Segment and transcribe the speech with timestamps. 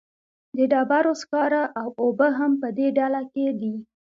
[0.57, 3.73] د ډبرو سکاره او اوبه هم په دې ډله کې دي.